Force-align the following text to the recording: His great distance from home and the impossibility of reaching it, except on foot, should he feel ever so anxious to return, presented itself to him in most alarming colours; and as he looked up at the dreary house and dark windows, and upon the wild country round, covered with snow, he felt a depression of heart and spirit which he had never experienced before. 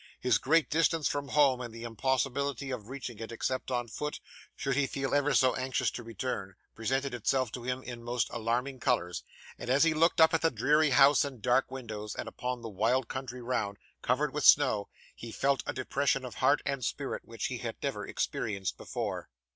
His 0.19 0.39
great 0.39 0.67
distance 0.67 1.07
from 1.07 1.27
home 1.27 1.61
and 1.61 1.71
the 1.71 1.83
impossibility 1.83 2.71
of 2.71 2.89
reaching 2.89 3.19
it, 3.19 3.31
except 3.31 3.69
on 3.69 3.87
foot, 3.87 4.19
should 4.55 4.75
he 4.75 4.87
feel 4.87 5.13
ever 5.13 5.35
so 5.35 5.53
anxious 5.53 5.91
to 5.91 6.01
return, 6.01 6.55
presented 6.73 7.13
itself 7.13 7.51
to 7.51 7.61
him 7.61 7.83
in 7.83 8.01
most 8.01 8.27
alarming 8.31 8.79
colours; 8.79 9.21
and 9.59 9.69
as 9.69 9.83
he 9.83 9.93
looked 9.93 10.19
up 10.19 10.33
at 10.33 10.41
the 10.41 10.49
dreary 10.49 10.89
house 10.89 11.23
and 11.23 11.39
dark 11.39 11.69
windows, 11.69 12.15
and 12.15 12.27
upon 12.27 12.63
the 12.63 12.67
wild 12.67 13.09
country 13.09 13.43
round, 13.43 13.77
covered 14.01 14.33
with 14.33 14.43
snow, 14.43 14.89
he 15.15 15.31
felt 15.31 15.61
a 15.67 15.71
depression 15.73 16.25
of 16.25 16.33
heart 16.33 16.63
and 16.65 16.83
spirit 16.83 17.21
which 17.23 17.45
he 17.45 17.59
had 17.59 17.75
never 17.83 18.03
experienced 18.03 18.77
before. 18.79 19.29